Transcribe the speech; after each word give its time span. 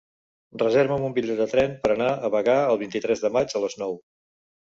Reserva'm 0.61 1.03
un 1.09 1.13
bitllet 1.17 1.41
de 1.41 1.47
tren 1.51 1.75
per 1.83 1.91
anar 1.95 2.09
a 2.29 2.33
Bagà 2.37 2.57
el 2.71 2.81
vint-i-tres 2.85 3.23
de 3.27 3.31
maig 3.37 3.53
a 3.61 3.65
les 3.67 3.77
nou. 3.85 3.97